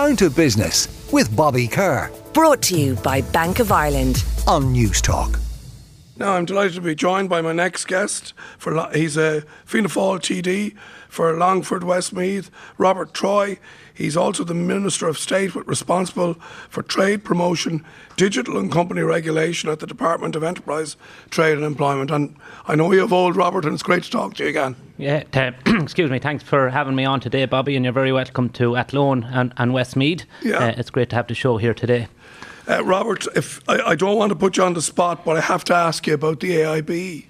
Down 0.00 0.16
to 0.16 0.30
Business 0.30 0.88
with 1.12 1.36
Bobby 1.36 1.68
Kerr. 1.68 2.10
Brought 2.32 2.62
to 2.62 2.74
you 2.74 2.94
by 2.94 3.20
Bank 3.20 3.58
of 3.58 3.70
Ireland. 3.70 4.24
On 4.46 4.72
Newstalk. 4.74 5.38
Now, 6.20 6.34
I'm 6.34 6.44
delighted 6.44 6.74
to 6.74 6.82
be 6.82 6.94
joined 6.94 7.30
by 7.30 7.40
my 7.40 7.54
next 7.54 7.86
guest. 7.86 8.34
For 8.58 8.90
He's 8.92 9.16
a 9.16 9.40
Fianna 9.64 9.88
Fáil 9.88 10.20
TD 10.20 10.76
for 11.08 11.34
Longford 11.34 11.82
Westmeath, 11.82 12.50
Robert 12.76 13.14
Troy. 13.14 13.58
He's 13.94 14.18
also 14.18 14.44
the 14.44 14.52
Minister 14.52 15.08
of 15.08 15.16
State 15.16 15.54
with 15.54 15.66
responsible 15.66 16.34
for 16.68 16.82
trade 16.82 17.24
promotion, 17.24 17.86
digital 18.16 18.58
and 18.58 18.70
company 18.70 19.00
regulation 19.00 19.70
at 19.70 19.80
the 19.80 19.86
Department 19.86 20.36
of 20.36 20.42
Enterprise, 20.42 20.98
Trade 21.30 21.56
and 21.56 21.64
Employment. 21.64 22.10
And 22.10 22.36
I 22.66 22.74
know 22.74 22.92
you 22.92 23.00
have 23.00 23.14
old 23.14 23.34
Robert, 23.34 23.64
and 23.64 23.72
it's 23.72 23.82
great 23.82 24.02
to 24.02 24.10
talk 24.10 24.34
to 24.34 24.42
you 24.42 24.50
again. 24.50 24.76
Yeah, 24.98 25.22
excuse 25.66 26.10
me. 26.10 26.18
Thanks 26.18 26.44
for 26.44 26.68
having 26.68 26.94
me 26.94 27.06
on 27.06 27.20
today, 27.20 27.46
Bobby, 27.46 27.76
and 27.76 27.84
you're 27.86 27.94
very 27.94 28.12
welcome 28.12 28.50
to 28.50 28.76
Athlone 28.76 29.24
and, 29.24 29.54
and 29.56 29.72
Westmeath. 29.72 30.26
Yeah. 30.42 30.58
Uh, 30.58 30.74
it's 30.76 30.90
great 30.90 31.08
to 31.10 31.16
have 31.16 31.28
the 31.28 31.34
show 31.34 31.56
here 31.56 31.72
today. 31.72 32.08
Uh, 32.70 32.84
Robert, 32.84 33.26
if 33.34 33.60
I, 33.68 33.80
I, 33.80 33.94
don't 33.96 34.16
want 34.16 34.30
to 34.30 34.36
put 34.36 34.56
you 34.56 34.62
on 34.62 34.74
the 34.74 34.82
spot, 34.82 35.24
but 35.24 35.36
I 35.36 35.40
have 35.40 35.64
to 35.64 35.74
ask 35.74 36.06
you 36.06 36.14
about 36.14 36.38
the 36.38 36.52
AIB 36.52 37.24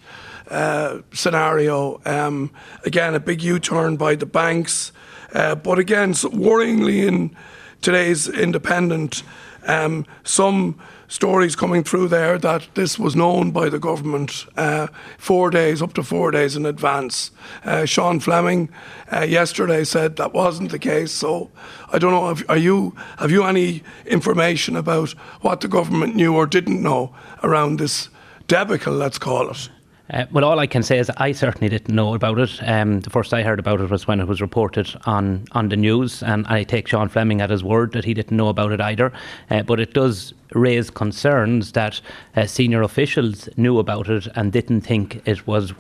uh, 0.50 0.98
scenario. 1.14 1.98
Um, 2.04 2.50
again, 2.84 3.14
a 3.14 3.20
big 3.20 3.42
U-turn 3.42 3.96
by 3.96 4.16
the 4.16 4.26
banks. 4.26 4.92
Uh, 5.32 5.54
but 5.54 5.78
again, 5.78 6.12
so 6.12 6.28
worryingly 6.28 7.06
in 7.06 7.34
today's 7.80 8.28
Independent, 8.28 9.22
um, 9.66 10.06
some 10.24 10.78
stories 11.09 11.56
coming 11.56 11.82
through 11.82 12.06
there 12.09 12.38
that 12.38 12.68
this 12.74 12.98
was 12.98 13.16
known 13.16 13.51
by 13.51 13.68
the 13.68 13.78
government 13.78 14.46
uh, 14.56 14.87
four 15.18 15.51
days, 15.51 15.82
up 15.82 15.92
to 15.95 16.02
four 16.02 16.30
days 16.30 16.56
in 16.56 16.64
advance. 16.64 17.32
Uh, 17.65 17.84
Sean 17.84 18.20
Fleming 18.20 18.70
uh, 19.12 19.23
yesterday 19.23 19.82
said 19.84 20.16
that 20.16 20.32
wasn't 20.32 20.70
the 20.70 20.78
case. 20.78 21.10
So 21.10 21.51
I 21.92 21.98
don't 21.98 22.12
know. 22.12 22.30
If, 22.30 22.48
are 22.48 22.56
you 22.56 22.95
have 23.18 23.30
you 23.30 23.45
any 23.45 23.82
information 24.06 24.77
about 24.77 25.10
what 25.42 25.60
the 25.60 25.68
government 25.68 26.15
knew 26.15 26.34
or 26.34 26.46
didn't 26.46 26.80
know 26.80 27.12
around 27.43 27.79
this 27.79 28.09
debacle? 28.46 28.95
Let's 28.95 29.18
call 29.18 29.51
it. 29.51 29.68
Uh, 30.12 30.26
well, 30.32 30.44
all 30.44 30.58
I 30.58 30.66
can 30.66 30.82
say 30.82 30.98
is 30.98 31.10
I 31.18 31.30
certainly 31.32 31.68
didn't 31.68 31.94
know 31.94 32.14
about 32.14 32.38
it. 32.38 32.58
Um, 32.62 33.00
the 33.00 33.10
first 33.10 33.32
I 33.32 33.42
heard 33.42 33.60
about 33.60 33.80
it 33.80 33.90
was 33.90 34.08
when 34.08 34.18
it 34.18 34.26
was 34.26 34.40
reported 34.40 34.92
on, 35.06 35.44
on 35.52 35.68
the 35.68 35.76
news, 35.76 36.22
and 36.22 36.46
I 36.48 36.64
take 36.64 36.88
Sean 36.88 37.08
Fleming 37.08 37.40
at 37.40 37.50
his 37.50 37.62
word 37.62 37.92
that 37.92 38.04
he 38.04 38.12
didn't 38.12 38.36
know 38.36 38.48
about 38.48 38.72
it 38.72 38.80
either. 38.80 39.12
Uh, 39.50 39.62
but 39.62 39.78
it 39.78 39.94
does 39.94 40.34
raise 40.52 40.90
concerns 40.90 41.72
that 41.72 42.00
uh, 42.34 42.46
senior 42.46 42.82
officials 42.82 43.48
knew 43.56 43.78
about 43.78 44.08
it 44.08 44.26
and 44.34 44.52
didn't 44.52 44.80
think 44.80 45.22
it 45.26 45.46
was 45.46 45.72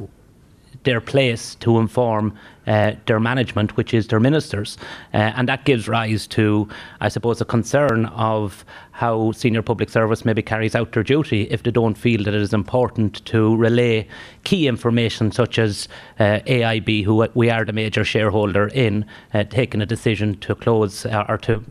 their 0.84 1.00
place 1.00 1.54
to 1.56 1.78
inform 1.78 2.36
uh, 2.66 2.92
their 3.06 3.18
management, 3.18 3.76
which 3.76 3.92
is 3.92 4.08
their 4.08 4.20
ministers. 4.20 4.78
Uh, 5.12 5.32
and 5.36 5.48
that 5.48 5.64
gives 5.64 5.88
rise 5.88 6.26
to, 6.28 6.68
I 7.00 7.08
suppose, 7.08 7.40
a 7.40 7.44
concern 7.44 8.06
of 8.06 8.64
how 8.92 9.32
senior 9.32 9.62
public 9.62 9.88
service 9.88 10.24
maybe 10.24 10.42
carries 10.42 10.74
out 10.74 10.92
their 10.92 11.02
duty 11.02 11.42
if 11.50 11.62
they 11.62 11.70
don't 11.70 11.96
feel 11.96 12.22
that 12.24 12.34
it 12.34 12.40
is 12.40 12.52
important 12.52 13.24
to 13.26 13.56
relay 13.56 14.06
key 14.44 14.68
information 14.68 15.32
such 15.32 15.58
as 15.58 15.88
uh, 16.18 16.40
AIB, 16.46 17.04
who 17.04 17.26
we 17.34 17.50
are 17.50 17.64
the 17.64 17.72
major 17.72 18.04
shareholder 18.04 18.68
in, 18.68 19.04
uh, 19.34 19.44
taking 19.44 19.80
a 19.80 19.86
decision 19.86 20.36
to 20.38 20.54
close 20.54 21.06
uh, 21.06 21.24
or 21.28 21.38
to 21.38 21.64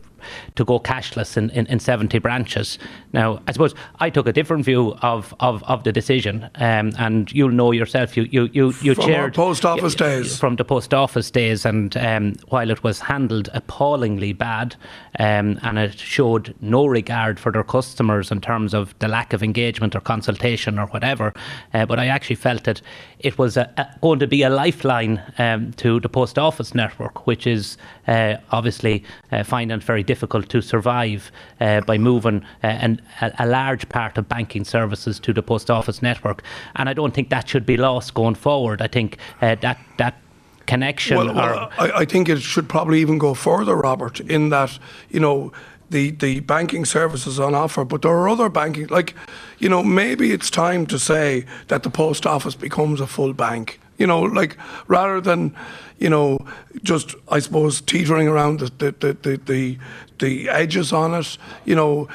to 0.56 0.64
go 0.64 0.78
cashless 0.78 1.36
in, 1.36 1.50
in, 1.50 1.66
in 1.66 1.78
70 1.78 2.18
branches. 2.18 2.78
Now, 3.12 3.40
I 3.46 3.52
suppose 3.52 3.74
I 3.98 4.10
took 4.10 4.26
a 4.26 4.32
different 4.32 4.64
view 4.64 4.96
of, 5.02 5.34
of, 5.40 5.62
of 5.64 5.84
the 5.84 5.92
decision, 5.92 6.48
um, 6.56 6.92
and 6.98 7.30
you'll 7.32 7.50
know 7.50 7.72
yourself, 7.72 8.16
you, 8.16 8.24
you, 8.30 8.48
you, 8.52 8.74
you 8.82 8.94
from 8.94 9.04
chaired. 9.04 9.34
post 9.34 9.64
office 9.64 9.94
days. 9.94 10.38
From 10.38 10.56
the 10.56 10.64
post 10.64 10.94
office 10.94 11.30
days, 11.30 11.64
and 11.64 11.96
um, 11.96 12.34
while 12.48 12.70
it 12.70 12.82
was 12.82 13.00
handled 13.00 13.48
appallingly 13.52 14.32
bad, 14.32 14.76
um, 15.18 15.58
and 15.62 15.78
it 15.78 15.98
showed 15.98 16.54
no 16.60 16.86
regard 16.86 17.40
for 17.40 17.52
their 17.52 17.64
customers 17.64 18.30
in 18.30 18.40
terms 18.40 18.74
of 18.74 18.94
the 18.98 19.08
lack 19.08 19.32
of 19.32 19.42
engagement 19.42 19.96
or 19.96 20.00
consultation 20.00 20.78
or 20.78 20.86
whatever, 20.86 21.34
uh, 21.74 21.86
but 21.86 21.98
I 21.98 22.06
actually 22.06 22.36
felt 22.36 22.64
that 22.64 22.80
it 23.18 23.38
was 23.38 23.56
a, 23.56 23.72
a, 23.76 23.86
going 24.00 24.18
to 24.18 24.26
be 24.26 24.42
a 24.42 24.50
lifeline 24.50 25.22
um, 25.38 25.72
to 25.74 26.00
the 26.00 26.08
post 26.08 26.38
office 26.38 26.74
network, 26.74 27.26
which 27.26 27.46
is 27.46 27.76
uh, 28.08 28.36
obviously 28.50 29.04
uh, 29.32 29.44
it 29.70 29.82
very 29.82 30.02
difficult 30.12 30.48
to 30.48 30.60
survive 30.60 31.20
uh, 31.60 31.80
by 31.90 31.96
moving 31.98 32.38
uh, 32.64 32.86
an, 32.86 33.00
a, 33.38 33.46
large 33.46 33.84
part 33.88 34.18
of 34.18 34.24
banking 34.28 34.64
services 34.64 35.20
to 35.20 35.32
the 35.32 35.42
post 35.42 35.70
office 35.70 36.02
network. 36.02 36.42
And 36.74 36.88
I 36.88 36.94
don't 36.94 37.14
think 37.14 37.28
that 37.30 37.48
should 37.48 37.66
be 37.66 37.76
lost 37.76 38.14
going 38.14 38.36
forward. 38.36 38.82
I 38.82 38.88
think 38.88 39.18
uh, 39.40 39.54
that 39.66 39.78
that 39.98 40.14
connection. 40.66 41.16
Well, 41.16 41.34
well 41.34 41.70
I, 41.78 42.02
I 42.02 42.04
think 42.04 42.28
it 42.28 42.40
should 42.42 42.68
probably 42.68 43.00
even 43.00 43.18
go 43.18 43.34
further, 43.34 43.76
Robert, 43.76 44.20
in 44.20 44.50
that 44.50 44.78
you 45.14 45.20
know 45.20 45.52
the, 45.90 46.10
the 46.10 46.40
banking 46.40 46.84
services 46.84 47.38
on 47.38 47.54
offer, 47.54 47.84
but 47.84 48.02
there 48.02 48.12
are 48.12 48.28
other 48.28 48.48
banking, 48.48 48.86
like, 48.86 49.14
you 49.58 49.68
know, 49.68 49.82
maybe 49.82 50.32
it's 50.32 50.48
time 50.48 50.86
to 50.86 50.98
say 50.98 51.44
that 51.66 51.82
the 51.82 51.90
post 51.90 52.26
office 52.26 52.54
becomes 52.54 53.00
a 53.00 53.06
full 53.06 53.32
bank. 53.32 53.80
You 54.00 54.06
know, 54.06 54.20
like 54.22 54.56
rather 54.88 55.20
than, 55.20 55.54
you 55.98 56.08
know, 56.08 56.38
just 56.82 57.14
I 57.28 57.38
suppose 57.38 57.80
teetering 57.80 58.26
around 58.28 58.60
the 58.60 58.70
the 58.78 58.92
the 58.92 59.12
the, 59.12 59.36
the, 59.36 59.78
the 60.18 60.48
edges 60.48 60.92
on 60.92 61.14
it. 61.14 61.38
You 61.64 61.76
know, 61.76 62.08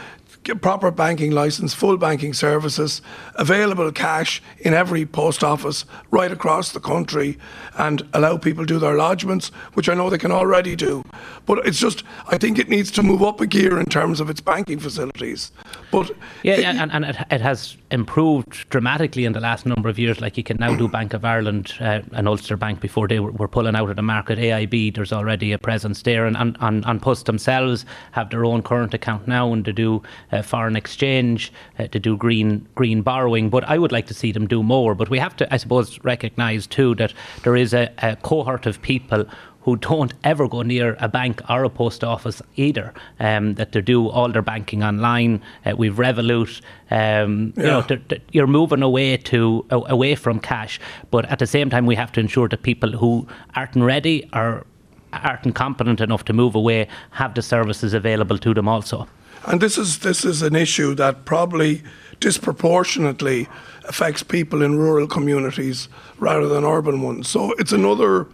proper 0.53 0.91
banking 0.91 1.31
license, 1.31 1.73
full 1.73 1.97
banking 1.97 2.33
services, 2.33 3.01
available 3.35 3.91
cash 3.91 4.43
in 4.59 4.73
every 4.73 5.05
post 5.05 5.43
office 5.43 5.85
right 6.11 6.31
across 6.31 6.71
the 6.71 6.79
country, 6.79 7.37
and 7.77 8.07
allow 8.13 8.37
people 8.37 8.63
to 8.65 8.73
do 8.73 8.79
their 8.79 8.95
lodgements, 8.95 9.51
which 9.73 9.89
I 9.89 9.95
know 9.95 10.09
they 10.09 10.19
can 10.19 10.31
already 10.31 10.75
do. 10.75 11.03
But 11.45 11.65
it's 11.65 11.79
just, 11.79 12.03
I 12.27 12.37
think 12.37 12.59
it 12.59 12.69
needs 12.69 12.91
to 12.91 13.03
move 13.03 13.23
up 13.23 13.41
a 13.41 13.47
gear 13.47 13.79
in 13.79 13.87
terms 13.87 14.19
of 14.19 14.29
its 14.29 14.41
banking 14.41 14.79
facilities. 14.79 15.51
But 15.91 16.11
yeah, 16.43 16.55
it, 16.55 16.65
and, 16.65 16.91
and 16.91 17.05
it, 17.05 17.17
it, 17.31 17.41
has 17.41 17.75
improved 17.95 18.69
dramatically 18.69 19.23
in 19.23 19.31
the 19.31 19.39
last 19.39 19.65
number 19.65 19.87
of 19.87 19.97
years. 19.97 20.19
Like 20.19 20.37
you 20.37 20.43
can 20.43 20.57
now 20.57 20.75
do 20.75 20.87
Bank 20.87 21.13
of 21.13 21.23
Ireland 21.23 21.73
uh, 21.79 22.01
and 22.11 22.27
Ulster 22.27 22.57
Bank 22.57 22.81
before 22.81 23.07
they 23.07 23.19
were, 23.19 23.31
were, 23.31 23.47
pulling 23.47 23.75
out 23.75 23.89
of 23.89 23.95
the 23.95 24.01
market. 24.01 24.37
AIB, 24.37 24.93
there's 24.93 25.13
already 25.13 25.53
a 25.53 25.57
presence 25.57 26.01
there, 26.01 26.25
and, 26.25 26.35
and, 26.35 26.57
and, 26.59 26.85
An 26.85 26.99
Post 26.99 27.25
themselves 27.25 27.85
have 28.11 28.29
their 28.29 28.43
own 28.43 28.61
current 28.61 28.93
account 28.93 29.27
now, 29.27 29.53
and 29.53 29.63
to 29.63 29.71
do 29.71 30.03
uh, 30.33 30.41
foreign 30.41 30.75
exchange, 30.75 31.53
uh, 31.79 31.87
to 31.87 31.99
do 31.99 32.17
green 32.17 32.67
green 32.75 33.01
borrowing. 33.01 33.49
But 33.49 33.63
I 33.63 33.77
would 33.77 33.93
like 33.93 34.07
to 34.07 34.13
see 34.13 34.33
them 34.33 34.45
do 34.45 34.61
more. 34.61 34.93
But 34.93 35.09
we 35.09 35.17
have 35.19 35.35
to, 35.37 35.53
I 35.53 35.57
suppose, 35.57 35.97
recognise 36.03 36.67
too 36.67 36.95
that 36.95 37.13
there 37.43 37.55
is 37.55 37.73
a, 37.73 37.89
a 37.99 38.17
cohort 38.17 38.65
of 38.65 38.81
people 38.81 39.25
who 39.65 39.75
don't 39.75 40.13
ever 40.23 40.47
go 40.47 40.61
near 40.61 40.95
a 40.99 41.09
bank 41.09 41.41
or 41.49 41.63
a 41.63 41.69
post 41.69 42.03
office 42.03 42.39
either. 42.55 42.93
Um, 43.19 43.55
that 43.55 43.71
they 43.71 43.81
do 43.81 44.09
all 44.09 44.29
their 44.31 44.43
banking 44.43 44.83
online. 44.83 45.41
Uh, 45.65 45.75
we've 45.75 45.95
Revolut. 45.95 46.61
Um, 46.91 47.51
yeah. 47.57 47.63
You 47.63 47.69
know, 47.71 47.81
they're, 47.81 48.01
they're, 48.07 48.19
you're 48.31 48.47
moving 48.47 48.83
away 48.83 49.17
to 49.17 49.65
away 49.71 50.13
from 50.13 50.39
cash, 50.39 50.79
but 51.09 51.25
at 51.25 51.39
the 51.39 51.47
same 51.47 51.71
time, 51.71 51.87
we 51.87 51.95
have 51.95 52.11
to 52.11 52.19
ensure 52.19 52.47
that 52.47 52.61
people 52.61 52.91
who 52.91 53.27
aren't 53.55 53.75
ready 53.75 54.29
or 54.33 54.67
aren't 55.11 55.55
competent 55.55 55.99
enough 55.99 56.25
to 56.25 56.33
move 56.33 56.53
away 56.53 56.87
have 57.11 57.33
the 57.33 57.41
services 57.41 57.95
available 57.95 58.37
to 58.37 58.53
them 58.53 58.67
also. 58.67 59.07
And 59.47 59.61
this 59.61 59.79
is 59.79 59.99
this 59.99 60.23
is 60.23 60.43
an 60.43 60.55
issue 60.55 60.93
that 60.95 61.25
probably 61.25 61.81
disproportionately 62.19 63.47
affects 63.85 64.21
people 64.21 64.61
in 64.61 64.77
rural 64.77 65.07
communities 65.07 65.89
rather 66.19 66.47
than 66.47 66.63
urban 66.63 67.01
ones. 67.01 67.27
So 67.27 67.53
it's 67.53 67.71
another 67.71 68.27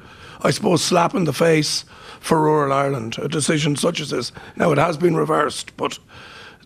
I 0.44 0.52
suppose, 0.52 0.84
slap 0.84 1.14
in 1.14 1.26
the 1.26 1.34
face 1.34 1.86
for 2.20 2.42
rural 2.42 2.74
Ireland, 2.74 3.18
a 3.20 3.28
decision 3.28 3.76
such 3.76 4.00
as 4.00 4.10
this. 4.10 4.32
Now, 4.56 4.72
it 4.72 4.78
has 4.78 4.98
been 4.98 5.16
reversed, 5.16 5.76
but 5.78 6.00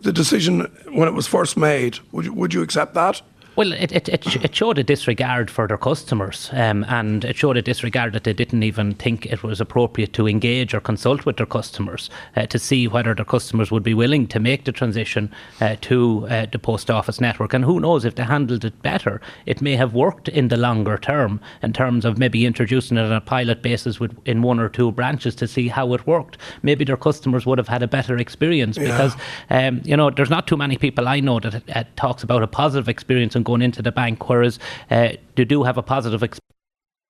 the 0.01 0.13
decision 0.13 0.61
when 0.91 1.07
it 1.07 1.13
was 1.13 1.27
first 1.27 1.57
made, 1.57 1.99
would 2.11 2.25
you, 2.25 2.33
would 2.33 2.53
you 2.53 2.61
accept 2.61 2.93
that? 2.93 3.21
Well, 3.55 3.71
it, 3.71 3.93
it, 3.93 4.09
it, 4.09 4.35
it, 4.43 4.53
showed 4.53 4.77
a 4.77 4.83
disregard 4.83 5.49
for 5.49 5.65
their 5.65 5.77
customers, 5.77 6.49
um, 6.51 6.83
and 6.89 7.23
it 7.23 7.37
showed 7.37 7.55
a 7.55 7.61
disregard 7.61 8.11
that 8.11 8.25
they 8.25 8.33
didn't 8.33 8.63
even 8.63 8.95
think 8.95 9.25
it 9.27 9.43
was 9.43 9.61
appropriate 9.61 10.11
to 10.13 10.27
engage 10.27 10.73
or 10.73 10.81
consult 10.81 11.25
with 11.25 11.37
their 11.37 11.45
customers 11.45 12.09
uh, 12.35 12.45
to 12.47 12.59
see 12.59 12.85
whether 12.85 13.15
their 13.15 13.23
customers 13.23 13.71
would 13.71 13.83
be 13.83 13.93
willing 13.93 14.27
to 14.27 14.41
make 14.41 14.65
the 14.65 14.73
transition 14.73 15.31
uh, 15.61 15.77
to 15.79 16.27
uh, 16.29 16.47
the 16.51 16.59
post 16.59 16.91
office 16.91 17.21
network. 17.21 17.53
And 17.53 17.63
who 17.63 17.79
knows 17.79 18.03
if 18.03 18.15
they 18.15 18.23
handled 18.23 18.65
it 18.65 18.81
better, 18.81 19.21
it 19.45 19.61
may 19.61 19.77
have 19.77 19.93
worked 19.93 20.27
in 20.27 20.49
the 20.49 20.57
longer 20.57 20.97
term 20.97 21.39
in 21.63 21.71
terms 21.71 22.03
of 22.03 22.17
maybe 22.17 22.45
introducing 22.45 22.97
it 22.97 23.05
on 23.05 23.13
a 23.13 23.21
pilot 23.21 23.61
basis 23.61 24.01
with, 24.01 24.17
in 24.25 24.41
one 24.41 24.59
or 24.59 24.67
two 24.67 24.91
branches 24.91 25.33
to 25.35 25.47
see 25.47 25.69
how 25.69 25.93
it 25.93 26.05
worked. 26.05 26.37
Maybe 26.61 26.83
their 26.83 26.97
customers 26.97 27.45
would 27.45 27.57
have 27.57 27.69
had 27.69 27.83
a 27.83 27.87
better 27.87 28.17
experience 28.17 28.75
yeah. 28.75 28.83
because, 28.83 29.15
um, 29.49 29.81
you 29.85 29.95
know, 29.95 30.09
there's 30.09 30.29
not 30.29 30.45
too 30.45 30.57
many 30.57 30.77
people 30.77 31.07
I 31.07 31.21
know 31.21 31.39
that 31.39 31.63
uh, 31.73 31.83
talks 31.95 32.21
about 32.21 32.43
a 32.43 32.47
positive 32.47 32.89
experience 32.89 33.33
and 33.33 33.44
going 33.45 33.61
into 33.61 33.81
the 33.81 33.91
bank, 33.91 34.27
whereas 34.29 34.59
uh, 34.91 35.09
they 35.35 35.45
do 35.45 35.63
have 35.63 35.77
a 35.77 35.83
positive 35.83 36.21
experience 36.23 36.41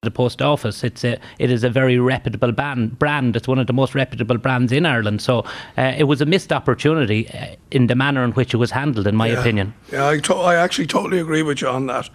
the 0.05 0.11
post 0.11 0.41
office. 0.41 0.83
It's 0.85 1.03
a, 1.03 1.19
it 1.37 1.51
is 1.51 1.65
a 1.65 1.69
very 1.69 1.99
reputable 1.99 2.53
band, 2.53 2.97
brand. 2.97 3.35
It's 3.35 3.47
one 3.47 3.59
of 3.59 3.67
the 3.67 3.73
most 3.73 3.93
reputable 3.93 4.37
brands 4.37 4.71
in 4.71 4.85
Ireland. 4.85 5.21
So 5.21 5.39
uh, 5.77 5.93
it 5.97 6.05
was 6.05 6.21
a 6.21 6.25
missed 6.25 6.53
opportunity 6.53 7.27
uh, 7.29 7.55
in 7.71 7.87
the 7.87 7.95
manner 7.95 8.23
in 8.23 8.31
which 8.31 8.53
it 8.53 8.57
was 8.57 8.71
handled, 8.71 9.07
in 9.07 9.15
my 9.15 9.27
yeah. 9.27 9.39
opinion. 9.39 9.73
Yeah, 9.91 10.07
I, 10.07 10.19
to- 10.19 10.35
I 10.35 10.55
actually 10.55 10.87
totally 10.87 11.19
agree 11.19 11.41
with 11.41 11.61
you 11.61 11.67
on 11.67 11.87
that. 11.87 12.09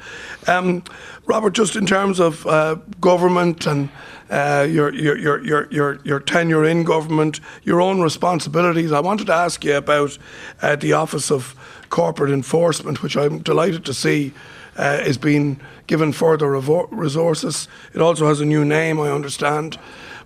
Um, 0.47 0.85
Robert, 1.27 1.51
just 1.51 1.77
in 1.77 1.85
terms 1.85 2.19
of 2.19 2.47
uh, 2.47 2.77
government 3.01 3.67
and 3.67 3.91
uh, 4.31 4.67
your, 4.71 4.95
your, 4.95 5.19
your, 5.19 5.45
your, 5.45 5.69
your, 5.71 6.01
your 6.05 6.21
tenure 6.21 6.65
in 6.65 6.85
government, 6.85 7.41
your 7.65 7.81
own 7.81 8.01
responsibilities, 8.01 8.93
I 8.93 9.01
wanted 9.01 9.27
to 9.27 9.35
ask 9.35 9.65
you 9.65 9.77
about 9.77 10.17
uh, 10.63 10.77
the 10.77 10.93
Office 10.93 11.31
of 11.31 11.57
Corporate 11.91 12.31
Enforcement, 12.31 13.03
which 13.03 13.17
I'm 13.17 13.41
delighted 13.41 13.85
to 13.85 13.95
see 13.95 14.33
uh, 14.77 15.03
is 15.05 15.19
being 15.19 15.61
given 15.87 16.13
further 16.13 16.47
revo- 16.47 16.89
resources. 16.91 17.69
It 17.95 18.01
also 18.01 18.27
has 18.29 18.41
a 18.41 18.45
new 18.45 18.65
name, 18.65 19.01
I 19.01 19.11
understand. 19.11 19.79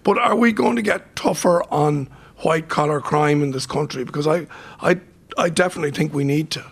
But 0.03 0.19
are 0.19 0.37
we 0.37 0.53
going 0.53 0.77
to 0.77 0.83
get 0.83 1.17
tougher 1.17 1.63
on 1.73 2.09
white 2.39 2.69
collar 2.69 3.01
crime 3.01 3.43
in 3.43 3.53
this 3.53 3.67
country? 3.67 4.05
Because 4.05 4.27
I, 4.27 4.47
I, 4.81 5.01
I 5.39 5.49
definitely 5.49 5.91
think 5.91 6.13
we 6.13 6.25
need 6.25 6.51
to. 6.51 6.65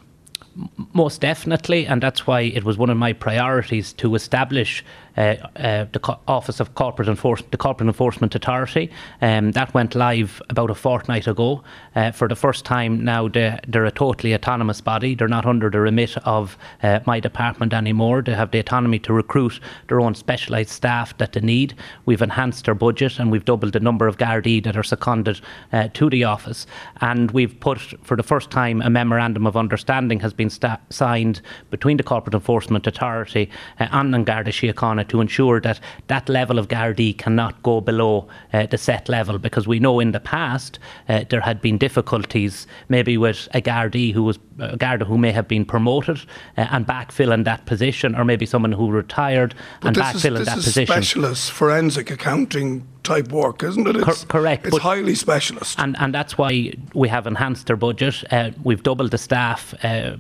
Most 0.93 1.23
definitely, 1.23 1.87
and 1.87 2.03
that's 2.03 2.27
why 2.27 2.43
it 2.43 2.62
was 2.62 2.77
one 2.77 2.91
of 2.91 2.99
my 2.99 3.15
priorities 3.15 3.95
to 3.95 4.15
establish 4.15 4.85
the 5.14 6.00
Co- 6.03 6.19
Office 6.26 6.61
of 6.61 6.75
Corporate 6.75 7.09
Enforcement, 7.09 7.50
the 7.50 7.59
Corporate 7.59 7.87
Enforcement 7.87 8.35
Authority. 8.35 8.91
Um, 9.20 9.53
that 9.53 9.75
went 9.75 9.94
live 9.94 10.41
about 10.49 10.70
a 10.70 10.75
fortnight 10.75 11.26
ago. 11.26 11.62
Uh, 11.94 12.11
for 12.11 12.29
the 12.29 12.37
first 12.37 12.64
time 12.64 13.05
now, 13.05 13.29
they're, 13.29 13.61
they're, 13.69 13.85
a 13.85 13.91
totally 13.91 14.35
autonomous 14.35 14.81
body. 14.81 15.14
They're 15.14 15.29
not 15.29 15.44
under 15.44 15.69
the 15.69 15.81
remit 15.81 16.17
of 16.19 16.56
uh, 16.82 17.00
my 17.05 17.20
department 17.20 17.75
anymore. 17.75 18.23
They 18.23 18.35
have 18.35 18.50
the 18.50 18.61
autonomy 18.61 18.99
to 19.00 19.12
recruit 19.12 19.61
their 19.88 20.00
own 20.00 20.14
specialised 20.14 20.70
staff 20.70 21.17
that 21.19 21.32
they 21.32 21.41
need. 21.41 21.75
We've 22.06 22.23
enhanced 22.23 22.64
their 22.64 22.75
budget 22.75 23.19
and 23.19 23.31
we've 23.31 23.44
doubled 23.44 23.73
the 23.73 23.81
number 23.81 24.06
of 24.06 24.17
Gardaí 24.19 24.62
that 24.64 24.76
are 24.76 24.82
seconded 24.82 25.41
uh, 25.73 25.88
to 25.94 26.09
the 26.09 26.25
office. 26.25 26.67
And 27.00 27.31
we've 27.32 27.59
put, 27.61 27.79
for 28.03 28.17
the 28.17 28.23
first 28.23 28.50
time, 28.50 28.81
a 28.81 28.91
memorandum 28.91 29.47
of 29.47 29.56
understanding 29.56 30.20
has 30.20 30.32
been 30.32 30.50
sta- 30.50 30.81
signed 30.91 31.43
between 31.70 31.97
the 31.97 32.03
Corporate 32.03 32.35
Enforcement 32.35 32.87
Authority 32.87 33.50
uh, 33.81 33.88
and 33.93 34.25
Garda 34.25 34.50
Síochána 34.50 35.01
to 35.04 35.20
ensure 35.20 35.60
that 35.60 35.81
that 36.06 36.28
level 36.28 36.58
of 36.58 36.69
Gardaí 36.69 37.16
cannot 37.16 37.62
go 37.62 37.81
below 37.81 38.28
uh, 38.52 38.66
the 38.66 38.78
set 38.78 39.08
level 39.08 39.38
because 39.38 39.66
we 39.66 39.78
know 39.78 40.00
in 40.00 40.12
the 40.12 40.20
past 40.20 40.78
uh, 41.08 41.25
there 41.31 41.40
had 41.40 41.60
been 41.60 41.78
difficulties 41.78 42.66
maybe 42.88 43.16
with 43.16 43.49
a 43.54 43.60
Gardaí 43.60 44.12
who 44.12 44.22
was 44.22 44.38
a 44.58 44.76
Garda 44.76 45.04
who 45.04 45.19
may 45.19 45.32
have 45.32 45.49
been 45.49 45.64
promoted 45.64 46.19
uh, 46.56 46.66
and 46.70 46.87
backfilling 46.87 47.44
that 47.44 47.64
position 47.66 48.14
or 48.14 48.25
maybe 48.25 48.46
someone 48.46 48.72
who 48.72 48.90
retired 48.90 49.54
but 49.81 49.88
and 49.88 49.96
backfilling 49.96 50.44
that 50.44 50.58
is 50.58 50.64
position. 50.64 50.93
specialist 50.93 51.50
forensic 51.50 52.10
accounting 52.10 52.87
type 53.02 53.32
work, 53.32 53.62
isn't 53.62 53.87
it? 53.87 53.96
It's, 53.96 54.25
correct. 54.25 54.66
It's 54.66 54.78
highly 54.78 55.14
specialist. 55.14 55.78
And, 55.78 55.96
and 55.99 56.14
that's 56.14 56.38
why 56.38 56.72
we 56.94 57.08
have 57.08 57.26
enhanced 57.26 57.70
our 57.70 57.76
budget. 57.76 58.22
Uh, 58.31 58.50
we've 58.62 58.82
doubled 58.82 59.10
the 59.10 59.19
staff 59.19 59.75
uh, 59.84 60.16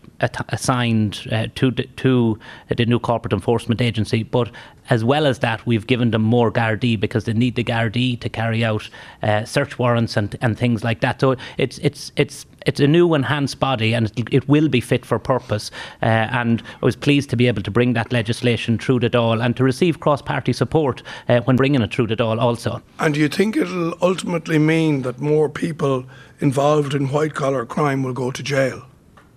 assigned 0.48 1.26
uh, 1.30 1.46
to, 1.54 1.70
the, 1.70 1.84
to 1.96 2.38
the 2.76 2.84
new 2.86 2.98
corporate 2.98 3.32
enforcement 3.32 3.80
agency. 3.80 4.22
But 4.22 4.50
as 4.90 5.04
well 5.04 5.26
as 5.26 5.38
that, 5.40 5.64
we've 5.66 5.86
given 5.86 6.10
them 6.10 6.22
more 6.22 6.50
Gardaí 6.50 6.98
because 6.98 7.24
they 7.24 7.32
need 7.32 7.54
the 7.54 7.64
Gardaí 7.64 8.18
to 8.20 8.28
carry 8.28 8.64
out 8.64 8.88
uh, 9.22 9.44
search 9.44 9.78
warrants 9.78 10.16
and, 10.16 10.36
and 10.40 10.58
things 10.58 10.84
like 10.84 11.00
that. 11.00 11.20
So 11.20 11.36
it's, 11.58 11.78
it's, 11.78 12.12
it's 12.16 12.46
it's 12.66 12.80
a 12.80 12.86
new 12.86 13.14
enhanced 13.14 13.58
body 13.60 13.94
and 13.94 14.12
it, 14.16 14.28
it 14.32 14.48
will 14.48 14.68
be 14.68 14.80
fit 14.80 15.04
for 15.04 15.18
purpose. 15.18 15.70
Uh, 16.02 16.06
and 16.06 16.62
I 16.80 16.84
was 16.84 16.96
pleased 16.96 17.30
to 17.30 17.36
be 17.36 17.48
able 17.48 17.62
to 17.62 17.70
bring 17.70 17.94
that 17.94 18.12
legislation 18.12 18.78
through 18.78 19.00
the 19.00 19.10
Dáil 19.10 19.44
and 19.44 19.56
to 19.56 19.64
receive 19.64 20.00
cross 20.00 20.22
party 20.22 20.52
support 20.52 21.02
uh, 21.28 21.40
when 21.40 21.56
bringing 21.56 21.82
it 21.82 21.92
through 21.92 22.08
the 22.08 22.16
Dáil 22.16 22.40
also. 22.40 22.82
And 22.98 23.14
do 23.14 23.20
you 23.20 23.28
think 23.28 23.56
it'll 23.56 23.94
ultimately 24.02 24.58
mean 24.58 25.02
that 25.02 25.20
more 25.20 25.48
people 25.48 26.04
involved 26.40 26.94
in 26.94 27.08
white 27.08 27.34
collar 27.34 27.66
crime 27.66 28.02
will 28.02 28.12
go 28.12 28.30
to 28.30 28.42
jail? 28.42 28.86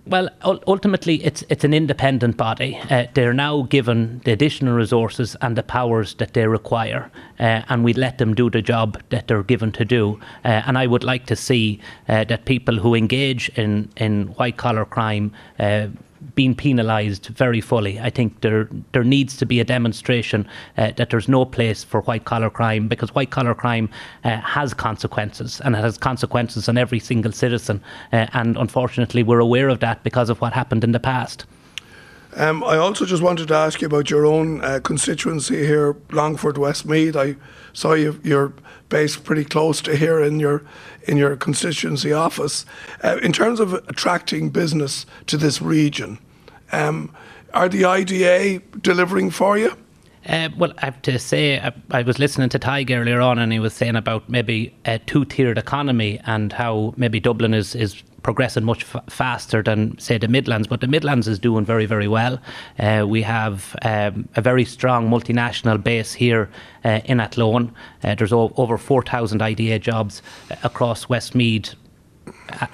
Well, 0.08 0.28
ultimately, 0.44 1.24
it's 1.24 1.42
it's 1.48 1.64
an 1.64 1.74
independent 1.74 2.36
body. 2.36 2.78
Uh, 2.90 3.06
they're 3.14 3.34
now 3.34 3.62
given 3.62 4.20
the 4.24 4.30
additional 4.30 4.74
resources 4.74 5.36
and 5.40 5.56
the 5.56 5.64
powers 5.64 6.14
that 6.14 6.32
they 6.32 6.46
require, 6.46 7.10
uh, 7.40 7.62
and 7.68 7.82
we 7.82 7.92
let 7.92 8.18
them 8.18 8.32
do 8.32 8.48
the 8.48 8.62
job 8.62 9.02
that 9.10 9.26
they're 9.26 9.42
given 9.42 9.72
to 9.72 9.84
do. 9.84 10.20
Uh, 10.44 10.62
and 10.66 10.78
I 10.78 10.86
would 10.86 11.02
like 11.02 11.26
to 11.26 11.34
see 11.34 11.80
uh, 12.08 12.22
that 12.24 12.44
people 12.44 12.76
who 12.76 12.94
engage 12.94 13.48
in 13.56 13.88
in 13.96 14.28
white 14.38 14.56
collar 14.56 14.84
crime 14.84 15.32
being 16.34 16.54
penalised 16.54 17.26
very 17.26 17.60
fully. 17.60 17.98
I 18.00 18.10
think 18.10 18.40
there 18.40 18.68
there 18.92 19.04
needs 19.04 19.36
to 19.38 19.46
be 19.46 19.60
a 19.60 19.64
demonstration 19.64 20.46
uh, 20.76 20.92
that 20.96 21.10
there's 21.10 21.28
no 21.28 21.44
place 21.44 21.84
for 21.84 22.00
white 22.02 22.24
collar 22.24 22.50
crime 22.50 22.88
because 22.88 23.14
white 23.14 23.30
collar 23.30 23.54
crime 23.54 23.88
uh, 24.24 24.40
has 24.40 24.74
consequences 24.74 25.60
and 25.60 25.74
it 25.74 25.78
has 25.78 25.98
consequences 25.98 26.68
on 26.68 26.78
every 26.78 26.98
single 26.98 27.32
citizen. 27.32 27.82
Uh, 28.12 28.26
and 28.32 28.56
unfortunately, 28.56 29.22
we're 29.22 29.40
aware 29.40 29.68
of 29.68 29.80
that 29.80 30.02
because 30.02 30.30
of 30.30 30.40
what 30.40 30.52
happened 30.52 30.84
in 30.84 30.92
the 30.92 31.00
past. 31.00 31.46
Um, 32.36 32.62
I 32.64 32.76
also 32.76 33.06
just 33.06 33.22
wanted 33.22 33.48
to 33.48 33.54
ask 33.54 33.80
you 33.80 33.86
about 33.86 34.10
your 34.10 34.26
own 34.26 34.62
uh, 34.62 34.80
constituency 34.82 35.66
here, 35.66 35.96
Longford 36.12 36.58
Westmeath. 36.58 37.16
I 37.16 37.36
saw 37.72 37.94
you, 37.94 38.20
you're 38.22 38.52
based 38.90 39.24
pretty 39.24 39.44
close 39.44 39.80
to 39.82 39.96
here 39.96 40.20
in 40.20 40.38
your 40.38 40.62
in 41.04 41.16
your 41.16 41.34
constituency 41.36 42.12
office. 42.12 42.66
Uh, 43.02 43.18
in 43.22 43.32
terms 43.32 43.58
of 43.58 43.72
attracting 43.72 44.50
business 44.50 45.06
to 45.28 45.38
this 45.38 45.62
region, 45.62 46.18
um, 46.72 47.14
are 47.54 47.70
the 47.70 47.86
IDA 47.86 48.62
delivering 48.82 49.30
for 49.30 49.56
you? 49.56 49.72
Uh, 50.28 50.50
well, 50.58 50.72
I 50.78 50.86
have 50.86 51.00
to 51.02 51.18
say, 51.18 51.58
I, 51.58 51.72
I, 51.92 52.02
was 52.02 52.18
listening 52.18 52.48
to 52.48 52.58
Tadhg 52.58 52.90
earlier 52.90 53.20
on, 53.20 53.38
and 53.38 53.52
he 53.52 53.60
was 53.60 53.72
saying 53.72 53.94
about 53.94 54.28
maybe 54.28 54.74
a 54.84 54.98
two-tiered 54.98 55.56
economy 55.56 56.20
and 56.26 56.52
how 56.52 56.92
maybe 56.96 57.20
Dublin 57.20 57.54
is 57.54 57.76
is 57.76 58.02
progressing 58.26 58.64
much 58.64 58.82
f- 58.82 59.04
faster 59.08 59.62
than 59.62 59.96
say 59.98 60.18
the 60.18 60.26
Midlands, 60.26 60.66
but 60.66 60.80
the 60.80 60.88
Midlands 60.88 61.28
is 61.28 61.38
doing 61.38 61.64
very 61.64 61.86
very 61.86 62.08
well. 62.08 62.40
Uh, 62.76 63.04
we 63.08 63.22
have 63.22 63.76
um, 63.82 64.28
a 64.34 64.42
very 64.42 64.64
strong 64.64 65.08
multinational 65.08 65.78
base 65.80 66.12
here 66.12 66.50
uh, 66.84 67.00
in 67.04 67.20
Athlone. 67.20 67.72
Uh, 68.02 68.16
there's 68.16 68.32
o- 68.32 68.52
over 68.56 68.76
4,000 68.78 69.40
IDA 69.40 69.78
jobs 69.78 70.22
uh, 70.50 70.56
across 70.64 71.08
Westmeath 71.08 71.74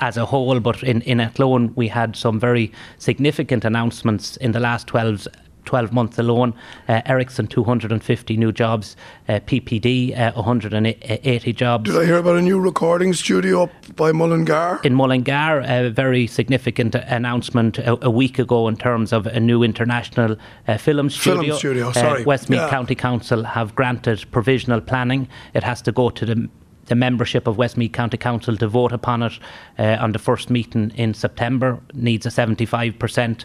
as 0.01 0.17
a 0.17 0.25
whole, 0.25 0.59
but 0.59 0.83
in, 0.83 1.03
in 1.03 1.21
Athlone 1.21 1.75
we 1.75 1.89
had 1.89 2.17
some 2.17 2.41
very 2.41 2.73
significant 2.97 3.63
announcements 3.65 4.39
in 4.39 4.53
the 4.53 4.61
last 4.61 4.87
12 4.87 5.29
12 5.65 5.93
months 5.93 6.19
alone. 6.19 6.55
Uh, 6.89 7.03
Ericsson, 7.07 7.47
250 7.47 8.37
new 8.37 8.53
jobs. 8.53 8.97
Uh, 9.29 9.41
PPD, 9.41 10.19
uh, 10.19 10.33
180 10.33 11.53
jobs. 11.53 11.91
Did 11.91 12.01
I 12.01 12.05
hear 12.05 12.19
about 12.19 12.37
a 12.37 12.43
new 12.43 12.61
recording 12.61 13.13
studio 13.13 13.65
up 13.65 13.97
by 13.97 14.13
Mullingar? 14.13 14.81
In 14.85 14.95
Mullingar, 14.95 15.61
a 15.67 15.91
very 15.91 16.27
significant 16.27 16.95
announcement 16.95 17.79
a, 17.79 18.05
a 18.05 18.11
week 18.11 18.39
ago 18.39 18.69
in 18.69 18.77
terms 18.77 19.13
of 19.13 19.27
a 19.27 19.41
new 19.41 19.63
international 19.63 20.37
uh, 20.69 20.77
film 20.77 21.11
studio. 21.11 21.43
Film 21.43 21.59
studio, 21.59 21.89
uh, 21.89 21.93
sorry. 21.93 22.25
Westmeath 22.25 22.61
yeah. 22.61 22.71
County 22.71 22.95
Council 22.95 23.45
have 23.45 23.75
granted 23.75 24.25
provisional 24.33 24.81
planning. 24.81 25.29
It 25.55 25.63
has 25.63 25.83
to 25.83 25.93
go 25.93 26.11
to 26.11 26.27
the 26.27 26.49
the 26.87 26.95
membership 26.97 27.47
of 27.47 27.57
Westmeath 27.57 27.93
County 27.93 28.17
Council 28.17 28.57
to 28.57 28.69
vote 28.69 28.93
upon 28.93 29.23
it 29.23 29.33
uh, 29.79 29.97
on 30.01 30.13
the 30.13 30.19
first 30.19 30.51
meeting 30.51 30.91
in 30.97 31.15
September. 31.15 31.81
Needs 31.95 32.27
a 32.27 32.29
75% 32.29 33.45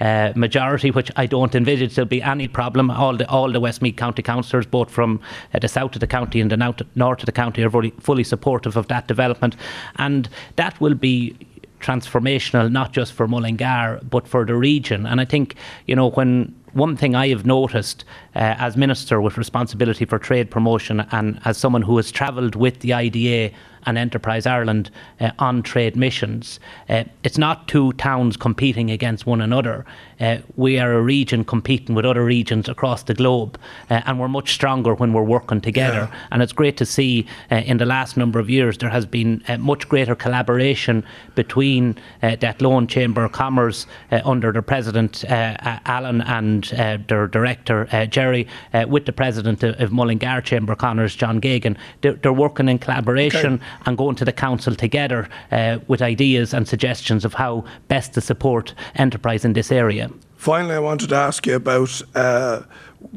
uh, 0.00 0.32
majority, 0.34 0.90
which 0.90 1.10
I 1.16 1.26
don't 1.26 1.54
envisage 1.54 1.94
there'll 1.94 2.08
be 2.08 2.22
any 2.22 2.48
problem. 2.48 2.90
All 2.90 3.16
the 3.16 3.28
all 3.28 3.50
the 3.50 3.60
Westmeath 3.60 3.96
County 3.96 4.22
councillors, 4.22 4.66
both 4.66 4.90
from 4.90 5.20
uh, 5.54 5.58
the 5.58 5.68
south 5.68 5.94
of 5.94 6.00
the 6.00 6.06
county 6.06 6.40
and 6.40 6.50
the 6.50 6.56
north 6.94 7.20
of 7.20 7.26
the 7.26 7.32
county, 7.32 7.62
are 7.62 7.70
fully, 7.70 7.90
fully 8.00 8.24
supportive 8.24 8.76
of 8.76 8.88
that 8.88 9.08
development, 9.08 9.56
and 9.96 10.28
that 10.56 10.80
will 10.80 10.94
be 10.94 11.36
transformational 11.80 12.70
not 12.70 12.92
just 12.92 13.12
for 13.12 13.26
Mullingar 13.26 14.00
but 14.08 14.28
for 14.28 14.44
the 14.44 14.54
region. 14.54 15.04
And 15.04 15.20
I 15.20 15.24
think 15.24 15.56
you 15.86 15.96
know 15.96 16.10
when 16.10 16.54
one 16.72 16.96
thing 16.96 17.14
I 17.14 17.28
have 17.28 17.44
noticed 17.44 18.04
uh, 18.34 18.54
as 18.58 18.76
minister 18.76 19.20
with 19.20 19.36
responsibility 19.36 20.04
for 20.04 20.18
trade 20.18 20.50
promotion 20.50 21.00
and 21.10 21.40
as 21.44 21.58
someone 21.58 21.82
who 21.82 21.96
has 21.96 22.10
travelled 22.10 22.54
with 22.54 22.80
the 22.80 22.94
IDA 22.94 23.54
and 23.86 23.98
Enterprise 23.98 24.46
Ireland 24.46 24.90
uh, 25.20 25.30
on 25.38 25.62
trade 25.62 25.96
missions. 25.96 26.60
Uh, 26.88 27.04
it's 27.22 27.38
not 27.38 27.68
two 27.68 27.92
towns 27.94 28.36
competing 28.36 28.90
against 28.90 29.26
one 29.26 29.40
another. 29.40 29.84
Uh, 30.20 30.38
we 30.56 30.78
are 30.78 30.92
a 30.92 31.02
region 31.02 31.44
competing 31.44 31.94
with 31.94 32.04
other 32.04 32.24
regions 32.24 32.68
across 32.68 33.02
the 33.04 33.14
globe, 33.14 33.58
uh, 33.90 34.02
and 34.06 34.20
we're 34.20 34.28
much 34.28 34.52
stronger 34.54 34.94
when 34.94 35.12
we're 35.12 35.22
working 35.22 35.60
together. 35.60 36.08
Yeah. 36.10 36.18
And 36.30 36.42
it's 36.42 36.52
great 36.52 36.76
to 36.76 36.86
see 36.86 37.26
uh, 37.50 37.56
in 37.56 37.78
the 37.78 37.86
last 37.86 38.16
number 38.16 38.38
of 38.38 38.48
years 38.48 38.78
there 38.78 38.90
has 38.90 39.04
been 39.04 39.42
uh, 39.48 39.58
much 39.58 39.88
greater 39.88 40.14
collaboration 40.14 41.04
between 41.34 41.98
uh, 42.22 42.36
Athlone 42.42 42.86
Chamber 42.86 43.24
of 43.24 43.32
Commerce 43.32 43.86
under 44.10 44.52
the 44.52 44.62
President 44.62 45.24
Alan 45.28 46.20
and 46.22 46.64
their 47.08 47.26
Director 47.26 48.06
Jerry, 48.10 48.46
with 48.86 49.06
the 49.06 49.12
President 49.12 49.62
of, 49.62 49.92
Mullingar 49.92 50.40
Chamber 50.42 50.72
of 50.72 50.78
Commerce 50.78 51.14
John 51.16 51.40
Geoghegan. 51.40 51.76
They're, 52.00 52.14
they're 52.14 52.32
working 52.32 52.68
in 52.68 52.78
collaboration. 52.78 53.54
Okay 53.54 53.64
and 53.86 53.96
going 53.98 54.16
to 54.16 54.24
the 54.24 54.32
council 54.32 54.74
together 54.74 55.28
uh, 55.50 55.78
with 55.88 56.02
ideas 56.02 56.54
and 56.54 56.66
suggestions 56.66 57.24
of 57.24 57.34
how 57.34 57.64
best 57.88 58.14
to 58.14 58.20
support 58.20 58.74
enterprise 58.96 59.44
in 59.44 59.52
this 59.52 59.72
area. 59.72 60.10
Finally, 60.36 60.74
I 60.74 60.80
wanted 60.80 61.10
to 61.10 61.14
ask 61.14 61.46
you 61.46 61.54
about 61.54 62.02
uh, 62.14 62.62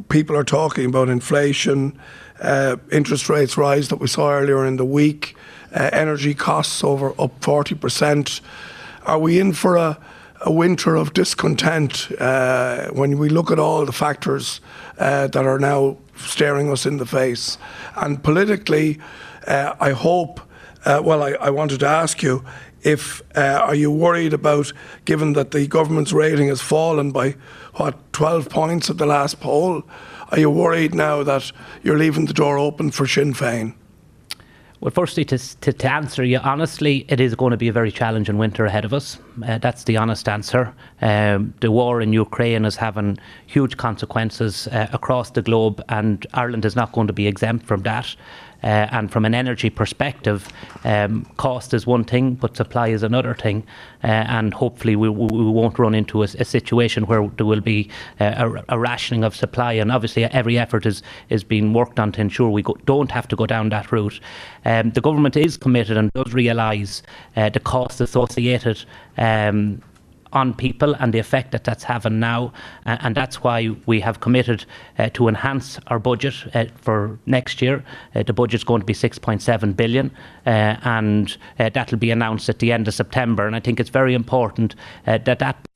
people 0.10 0.36
are 0.36 0.44
talking 0.44 0.86
about 0.86 1.10
inflation, 1.10 2.00
uh, 2.40 2.78
interest 2.92 3.30
rates 3.30 3.58
rise 3.58 3.88
that 3.90 3.98
we 3.98 4.08
saw 4.08 4.32
earlier 4.32 4.66
in 4.66 4.78
the 4.78 4.86
week, 4.86 5.36
uh, 5.74 5.90
energy 5.92 6.34
costs 6.34 6.84
over 6.84 7.10
up 7.20 7.40
40%. 7.42 8.42
Are 9.06 9.20
we 9.20 9.40
in 9.40 9.54
for 9.54 9.76
a, 9.76 9.98
a 10.42 10.52
winter 10.52 10.96
of 10.96 11.14
discontent 11.14 12.12
uh, 12.20 12.90
when 12.92 13.18
we 13.18 13.30
look 13.30 13.52
at 13.52 13.60
all 13.60 13.86
the 13.86 13.92
factors 13.92 14.62
uh, 14.98 15.28
that 15.28 15.46
are 15.46 15.60
now 15.60 15.98
staring 16.18 16.72
us 16.72 16.86
in 16.86 16.98
the 16.98 17.06
face? 17.06 17.58
And 17.96 18.24
politically, 18.24 19.00
uh, 19.48 19.76
I 19.80 19.92
hope, 19.92 20.40
uh, 20.86 21.02
well, 21.04 21.24
I, 21.24 21.32
I 21.32 21.50
wanted 21.50 21.80
to 21.82 21.88
ask 21.88 22.22
you 22.24 22.44
if 22.86 23.24
uh, 23.36 23.62
are 23.64 23.76
you 23.76 23.92
worried 23.92 24.34
about 24.34 24.72
given 25.06 25.34
that 25.34 25.52
the 25.52 25.68
government's 25.68 26.14
rating 26.14 26.48
has 26.48 26.62
fallen 26.62 27.12
by 27.12 27.36
what 27.74 28.14
12 28.14 28.50
points 28.50 28.90
at 28.90 28.98
the 28.98 29.06
last 29.08 29.40
poll 29.40 29.84
are 30.30 30.40
you 30.40 30.50
worried 30.50 30.94
now 30.94 31.24
that 31.24 31.52
you're 31.82 31.98
leaving 31.98 32.26
the 32.28 32.34
door 32.34 32.60
open 32.60 32.92
for 32.92 33.08
Sinn 33.08 33.34
Féin 33.34 33.74
well, 34.82 34.92
firstly, 34.92 35.26
to, 35.26 35.38
to, 35.62 35.74
to, 35.74 35.92
answer 35.92 36.24
you 36.24 36.38
honestly, 36.38 37.06
it 37.08 37.20
is 37.20 37.34
going 37.34 37.52
to 37.52 37.58
be 37.58 37.70
a 37.70 37.74
very 37.74 37.92
challenging 37.92 38.38
winter 38.38 38.66
ahead 38.66 38.86
of 38.86 38.94
us. 38.94 39.18
Uh, 39.44 39.58
that's 39.58 39.86
the 39.86 39.98
honest 39.98 40.30
answer. 40.30 40.76
Um, 41.02 41.56
the 41.62 41.72
war 41.72 42.02
in 42.02 42.14
Ukraine 42.14 42.66
is 42.66 42.76
having 42.76 43.18
huge 43.48 43.78
consequences 43.78 44.68
uh, 44.68 44.88
across 44.94 45.32
the 45.32 45.42
globe, 45.42 45.84
and 45.90 46.28
Ireland 46.36 46.66
is 46.66 46.76
not 46.76 46.92
going 46.92 47.08
to 47.08 47.14
be 47.14 47.26
exempt 47.26 47.66
from 47.66 47.82
that. 47.82 48.16
Uh, 48.66 48.88
and 48.92 49.12
from 49.12 49.26
an 49.26 49.36
energy 49.36 49.70
perspective, 49.70 50.50
um, 50.84 51.24
cost 51.38 51.72
is 51.72 51.86
one 51.86 52.04
thing, 52.04 52.34
but 52.34 52.58
supply 52.58 52.88
is 52.88 53.04
another 53.04 53.36
thing. 53.36 53.64
Uh, 54.04 54.08
and 54.08 54.56
hopefully, 54.56 54.96
we, 54.96 55.08
we, 55.08 55.28
won't 55.52 55.78
run 55.78 55.94
into 55.94 56.24
a, 56.24 56.26
a, 56.26 56.44
situation 56.44 57.06
where 57.06 57.28
there 57.38 57.46
will 57.46 57.62
be 57.62 57.90
uh, 58.20 58.34
a, 58.70 58.76
a, 58.76 58.80
rationing 58.80 59.24
of 59.24 59.36
supply. 59.36 59.74
And 59.74 59.92
obviously, 59.92 60.24
every 60.26 60.58
effort 60.58 60.88
is, 60.88 61.04
is 61.30 61.44
being 61.44 61.74
worked 61.74 62.00
on 62.00 62.12
to 62.14 62.22
ensure 62.22 62.50
we 62.50 62.64
go, 62.64 62.76
don't 62.86 63.12
have 63.12 63.28
to 63.28 63.36
go 63.36 63.46
down 63.46 63.70
that 63.70 63.92
route. 63.92 64.20
Um, 64.66 64.90
the 64.92 65.02
government 65.02 65.38
is 65.38 65.58
committed 65.58 65.96
and 65.96 66.12
does 66.14 66.34
realise 66.34 67.04
uh, 67.36 67.50
the 67.50 67.60
cost 67.60 68.02
associated. 68.02 68.84
Um, 69.18 69.84
on 70.36 70.54
people 70.54 70.94
and 71.00 71.14
the 71.14 71.20
effect 71.20 71.52
that 71.52 71.64
that's 71.64 71.84
having 71.84 72.20
now. 72.20 72.54
Uh, 72.86 72.98
and 73.00 73.16
that's 73.16 73.42
why 73.42 73.70
we 73.86 74.00
have 74.02 74.20
committed 74.20 74.66
uh, 75.00 75.10
to 75.14 75.28
enhance 75.28 75.80
our 75.88 75.98
budget 75.98 76.36
uh, 76.54 76.66
for 76.76 77.18
next 77.26 77.62
year. 77.62 77.84
Uh, 78.14 78.22
the 78.22 78.34
budget 78.34 78.60
is 78.60 78.64
going 78.64 78.82
to 78.82 78.86
be 78.86 78.94
6.7 78.94 79.76
billion, 79.76 80.12
uh, 80.46 80.76
and 80.84 81.38
uh, 81.58 81.70
that'll 81.70 81.98
be 81.98 82.12
announced 82.12 82.50
at 82.50 82.60
the 82.60 82.72
end 82.72 82.88
of 82.88 82.94
September. 82.94 83.48
And 83.48 83.56
I 83.56 83.60
think 83.60 83.80
it's 83.80 83.90
very 83.90 84.14
important 84.14 84.76
that 85.06 85.26
that 85.26 85.68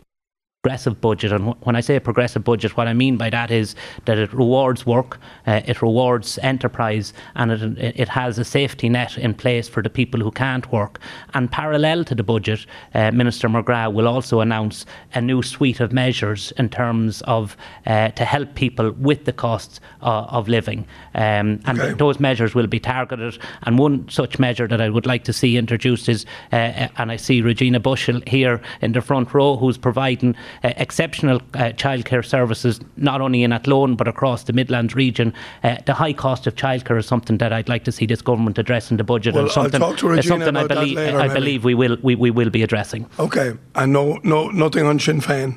progressive 0.61 0.99
budget. 0.99 1.31
And 1.31 1.55
when 1.61 1.77
I 1.77 1.79
say 1.79 1.95
a 1.95 2.01
progressive 2.01 2.43
budget, 2.43 2.75
what 2.75 2.89
I 2.89 2.93
mean 2.93 3.15
by 3.15 3.29
that 3.29 3.49
is 3.49 3.75
that 4.03 4.17
it 4.17 4.33
rewards 4.33 4.85
work, 4.85 5.17
uh, 5.47 5.61
it 5.65 5.81
rewards 5.81 6.37
enterprise, 6.39 7.13
and 7.35 7.49
it, 7.53 7.77
it 7.97 8.09
has 8.09 8.37
a 8.37 8.43
safety 8.43 8.89
net 8.89 9.17
in 9.17 9.33
place 9.33 9.69
for 9.69 9.81
the 9.81 9.89
people 9.89 10.19
who 10.19 10.31
can't 10.31 10.69
work. 10.69 10.99
And 11.33 11.49
parallel 11.49 12.03
to 12.03 12.13
the 12.13 12.23
budget, 12.23 12.65
uh, 12.93 13.11
Minister 13.11 13.47
McGrath 13.47 13.93
will 13.93 14.05
also 14.05 14.41
announce 14.41 14.85
a 15.13 15.21
new 15.21 15.41
suite 15.41 15.79
of 15.79 15.93
measures 15.93 16.51
in 16.57 16.67
terms 16.67 17.21
of 17.21 17.55
uh, 17.85 18.09
to 18.09 18.25
help 18.25 18.53
people 18.55 18.91
with 18.91 19.23
the 19.23 19.31
costs 19.31 19.79
uh, 20.01 20.23
of 20.23 20.49
living. 20.49 20.85
Um, 21.15 21.61
and 21.67 21.79
okay. 21.79 21.93
those 21.93 22.19
measures 22.19 22.53
will 22.53 22.67
be 22.67 22.81
targeted. 22.81 23.39
And 23.63 23.79
one 23.79 24.09
such 24.09 24.39
measure 24.39 24.67
that 24.67 24.81
I 24.81 24.89
would 24.89 25.05
like 25.05 25.23
to 25.23 25.31
see 25.31 25.55
introduced 25.55 26.09
is, 26.09 26.25
uh, 26.51 26.55
uh, 26.57 26.87
and 26.97 27.13
I 27.13 27.15
see 27.15 27.41
Regina 27.41 27.79
Bushell 27.79 28.19
here 28.27 28.61
in 28.81 28.91
the 28.91 29.01
front 29.01 29.33
row, 29.33 29.55
who's 29.55 29.77
providing 29.77 30.35
uh, 30.63 30.73
exceptional 30.77 31.37
uh, 31.53 31.71
childcare 31.75 32.25
services, 32.25 32.79
not 32.97 33.21
only 33.21 33.43
in 33.43 33.51
Athlone 33.53 33.95
but 33.95 34.07
across 34.07 34.43
the 34.43 34.53
Midlands 34.53 34.95
region. 34.95 35.33
Uh, 35.63 35.77
the 35.85 35.93
high 35.93 36.13
cost 36.13 36.47
of 36.47 36.55
childcare 36.55 36.99
is 36.99 37.05
something 37.05 37.37
that 37.37 37.53
I'd 37.53 37.69
like 37.69 37.83
to 37.85 37.91
see 37.91 38.05
this 38.05 38.21
government 38.21 38.57
address 38.57 38.91
in 38.91 38.97
the 38.97 39.03
budget. 39.03 39.35
Well, 39.35 39.45
and 39.45 39.51
something, 39.51 39.81
I'll 39.81 39.89
talk 39.89 39.99
to 39.99 40.09
Regina 40.09 40.27
something 40.27 40.55
I 40.55 40.67
believe, 40.67 40.97
later, 40.97 41.19
I 41.19 41.27
believe 41.27 41.63
we 41.63 41.73
will 41.73 41.97
we, 42.01 42.15
we 42.15 42.31
will 42.31 42.49
be 42.49 42.63
addressing. 42.63 43.05
Okay, 43.19 43.57
and 43.75 43.93
no 43.93 44.19
no 44.23 44.49
nothing 44.49 44.85
on 44.85 44.99
Sinn 44.99 45.21
Féin. 45.21 45.55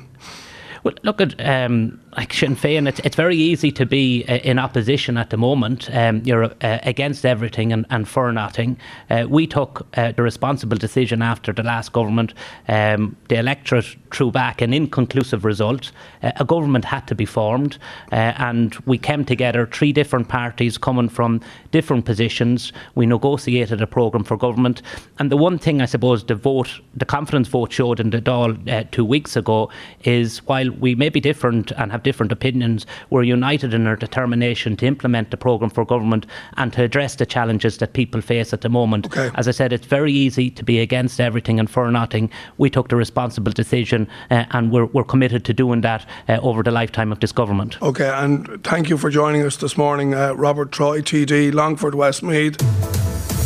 Well, 0.83 0.95
look 1.03 1.21
at 1.21 1.39
um, 1.39 2.01
like 2.17 2.33
Sinn 2.33 2.55
Féin. 2.55 2.87
It's, 2.87 2.99
it's 2.99 3.15
very 3.15 3.37
easy 3.37 3.71
to 3.71 3.85
be 3.85 4.25
uh, 4.27 4.35
in 4.37 4.59
opposition 4.59 5.17
at 5.17 5.29
the 5.29 5.37
moment. 5.37 5.89
Um, 5.93 6.21
you're 6.25 6.45
uh, 6.45 6.79
against 6.83 7.25
everything 7.25 7.71
and, 7.71 7.85
and 7.89 8.07
for 8.07 8.31
nothing. 8.31 8.77
Uh, 9.09 9.25
we 9.29 9.47
took 9.47 9.87
uh, 9.95 10.11
the 10.11 10.21
responsible 10.21 10.77
decision 10.77 11.21
after 11.21 11.53
the 11.53 11.63
last 11.63 11.93
government. 11.93 12.33
Um, 12.67 13.15
the 13.29 13.37
electorate 13.37 13.95
threw 14.11 14.31
back 14.31 14.61
an 14.61 14.73
inconclusive 14.73 15.45
result. 15.45 15.91
Uh, 16.21 16.31
a 16.35 16.45
government 16.45 16.85
had 16.85 17.07
to 17.07 17.15
be 17.15 17.25
formed, 17.25 17.77
uh, 18.11 18.33
and 18.37 18.75
we 18.85 18.97
came 18.97 19.25
together, 19.25 19.65
three 19.65 19.93
different 19.93 20.27
parties 20.27 20.77
coming 20.77 21.09
from 21.09 21.41
different 21.71 22.05
positions. 22.05 22.73
We 22.95 23.05
negotiated 23.05 23.81
a 23.81 23.87
programme 23.87 24.23
for 24.23 24.37
government. 24.37 24.81
And 25.19 25.31
the 25.31 25.37
one 25.37 25.57
thing 25.57 25.81
I 25.81 25.85
suppose 25.85 26.25
the 26.25 26.35
vote, 26.35 26.81
the 26.95 27.05
confidence 27.05 27.47
vote 27.47 27.71
showed 27.71 27.99
in 27.99 28.09
the 28.09 28.21
Dáil 28.21 28.91
two 28.91 29.05
weeks 29.05 29.35
ago 29.35 29.69
is 30.03 30.39
while 30.45 30.72
we 30.79 30.95
may 30.95 31.09
be 31.09 31.19
different 31.19 31.71
and 31.71 31.91
have 31.91 32.03
different 32.03 32.31
opinions, 32.31 32.85
we're 33.09 33.23
united 33.23 33.73
in 33.73 33.87
our 33.87 33.95
determination 33.95 34.75
to 34.77 34.85
implement 34.85 35.31
the 35.31 35.37
programme 35.37 35.69
for 35.69 35.85
government 35.85 36.25
and 36.57 36.73
to 36.73 36.83
address 36.83 37.15
the 37.15 37.25
challenges 37.25 37.77
that 37.77 37.93
people 37.93 38.21
face 38.21 38.53
at 38.53 38.61
the 38.61 38.69
moment. 38.69 39.05
Okay. 39.07 39.29
As 39.35 39.47
I 39.47 39.51
said, 39.51 39.73
it's 39.73 39.85
very 39.85 40.11
easy 40.11 40.49
to 40.51 40.63
be 40.63 40.79
against 40.79 41.19
everything 41.19 41.59
and 41.59 41.69
for 41.69 41.89
nothing. 41.91 42.29
We 42.57 42.69
took 42.69 42.89
the 42.89 42.95
responsible 42.95 43.51
decision 43.51 44.07
uh, 44.31 44.45
and 44.51 44.71
we're, 44.71 44.85
we're 44.85 45.03
committed 45.03 45.45
to 45.45 45.53
doing 45.53 45.81
that 45.81 46.07
uh, 46.27 46.39
over 46.41 46.63
the 46.63 46.71
lifetime 46.71 47.11
of 47.11 47.19
this 47.19 47.31
government. 47.31 47.81
Okay, 47.81 48.09
and 48.09 48.63
thank 48.63 48.89
you 48.89 48.97
for 48.97 49.09
joining 49.09 49.43
us 49.43 49.57
this 49.57 49.77
morning, 49.77 50.13
uh, 50.13 50.33
Robert 50.33 50.71
Troy, 50.71 51.01
TD, 51.01 51.53
Longford 51.53 51.95
Westmeath. 51.95 53.02